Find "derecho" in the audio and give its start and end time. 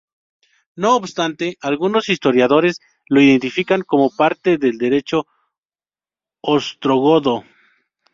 4.79-5.27